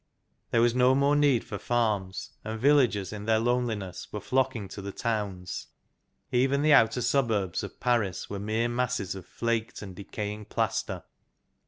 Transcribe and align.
There 0.49 0.63
was 0.63 0.73
no 0.73 0.95
more 0.95 1.15
need 1.15 1.43
for 1.43 1.59
farms, 1.59 2.31
and 2.43 2.59
villagers 2.59 3.13
in 3.13 3.25
their 3.25 3.37
loneli 3.37 3.77
ness 3.77 4.11
were 4.11 4.19
flocking 4.19 4.67
to 4.69 4.81
the 4.81 4.91
towns. 4.91 5.67
Even 6.31 6.63
the 6.63 6.73
outer 6.73 7.01
suburbs 7.01 7.61
of 7.61 7.79
Paris 7.79 8.27
were 8.27 8.39
mere 8.39 8.67
masses 8.67 9.13
of 9.13 9.27
flaked 9.27 9.83
and 9.83 9.95
de 9.95 10.03
caying 10.05 10.45
plaster. 10.49 11.03